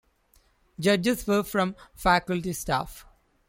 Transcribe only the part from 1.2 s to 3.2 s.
were from faculty staff.